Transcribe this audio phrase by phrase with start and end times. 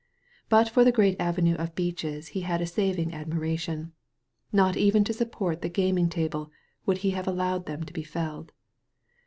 [0.49, 3.91] But for the great avenue of beeches he had a saving admiration.
[4.51, 6.49] Not even to support the gaming table
[6.87, 8.51] would he have allowed them to be felled.